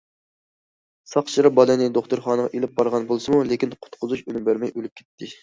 [1.11, 5.39] ساقچىلار بالىنى دوختۇرخانىغا ئېلىپ بارغان بولسىمۇ، لېكىن قۇتقۇزۇش ئۈنۈم بەرمەي ئۆلۈپ كەتكەن.